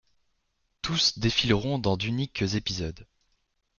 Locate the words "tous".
0.81-1.19